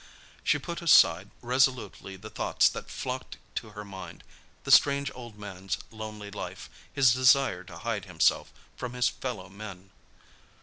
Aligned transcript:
She 0.43 0.57
put 0.57 0.81
aside 0.81 1.29
resolutely 1.43 2.15
the 2.17 2.31
thoughts 2.31 2.67
that 2.69 2.89
flocked 2.89 3.37
to 3.53 3.69
her 3.69 3.85
mind—the 3.85 4.71
strange 4.71 5.11
old 5.13 5.37
man's 5.37 5.77
lonely 5.91 6.31
life, 6.31 6.71
his 6.91 7.13
desire 7.13 7.63
to 7.65 7.77
hide 7.77 8.05
himself 8.05 8.51
from 8.75 8.93
his 8.93 9.09
fellow 9.09 9.47
men. 9.47 9.91